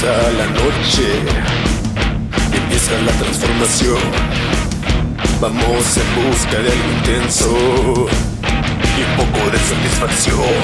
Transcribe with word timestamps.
Empieza 0.00 0.30
la 0.30 0.46
noche, 0.46 1.06
empieza 2.54 2.92
la 3.04 3.10
transformación. 3.20 3.98
Vamos 5.40 5.96
en 5.96 6.30
busca 6.30 6.56
de 6.58 6.70
algo 6.70 6.92
intenso 6.98 7.50
y 8.96 9.02
un 9.02 9.16
poco 9.16 9.50
de 9.50 9.58
satisfacción. 9.58 10.62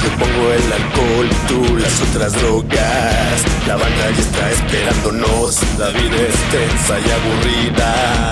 Yo 0.00 0.10
pongo 0.16 0.52
el 0.52 0.72
alcohol 0.72 1.28
y 1.28 1.48
tú 1.48 1.76
las 1.76 2.00
otras 2.02 2.32
drogas. 2.34 3.42
La 3.66 3.74
banda 3.74 4.10
ya 4.12 4.22
está 4.22 4.48
esperándonos. 4.48 5.58
La 5.76 5.88
vida 5.88 6.16
es 6.28 6.36
tensa 6.52 7.00
y 7.00 7.10
aburrida. 7.10 8.23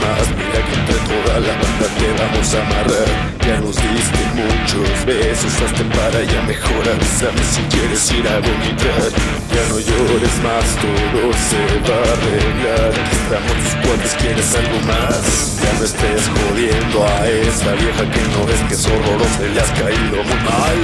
Mira 0.00 0.60
que 0.64 0.74
entre 0.80 0.98
toda 1.04 1.40
la 1.40 1.52
banda 1.60 1.86
te 1.98 2.08
vamos 2.16 2.54
a 2.54 2.58
amarrar. 2.64 3.10
Ya 3.46 3.60
nos 3.60 3.76
diste 3.76 4.22
muchos 4.32 5.04
besos 5.04 5.52
Hazte 5.60 5.84
para 5.96 6.22
ya 6.22 6.40
mejor 6.42 6.82
avísame 6.88 7.42
si 7.44 7.60
quieres 7.68 8.10
ir 8.12 8.26
a 8.28 8.40
vomitar. 8.40 9.12
Ya 9.52 9.62
no 9.68 9.76
llores 9.78 10.36
más, 10.40 10.66
todo 10.80 11.20
se 11.36 11.60
va 11.84 12.00
a 12.00 12.12
arreglar. 12.16 12.92
Estamos 13.12 13.56
tus 13.60 13.74
cuates, 13.84 14.14
¿quieres 14.20 14.54
algo 14.56 14.78
más? 14.88 15.60
Ya 15.60 15.72
no 15.76 15.84
estés 15.84 16.22
jodiendo 16.32 16.96
a 17.04 17.28
esa 17.28 17.72
vieja 17.76 18.04
que 18.08 18.22
no 18.32 18.40
ves 18.48 18.60
que 18.68 18.74
es 18.74 18.86
horrorosa 18.86 19.40
y 19.44 19.52
le 19.52 19.60
has 19.60 19.72
caído 19.76 20.16
muy 20.24 20.40
mal. 20.48 20.82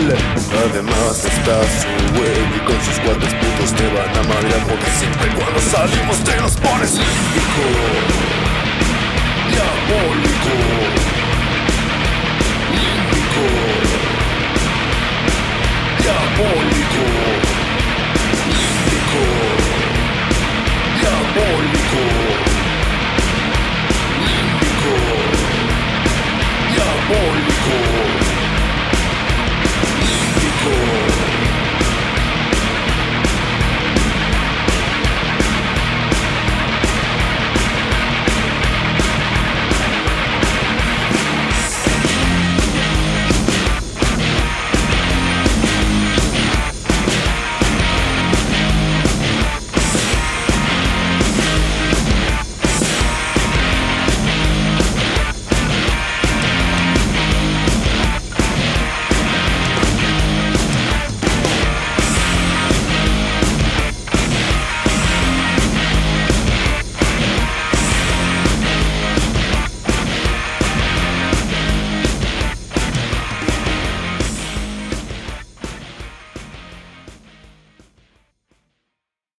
Además 0.69 1.25
está 1.25 1.57
su 1.81 1.93
güey 2.21 2.41
y 2.53 2.61
con 2.69 2.79
sus 2.85 3.01
cuates 3.01 3.33
putos 3.41 3.73
te 3.73 3.87
van 3.97 4.13
a 4.13 4.23
madrear 4.29 4.63
Porque 4.69 4.91
siempre 4.99 5.29
cuando 5.37 5.61
salimos 5.61 6.19
te 6.25 6.37
nos 6.41 6.57
pones 6.57 6.93
lírico 6.93 8.26
Diabólico 9.87 10.26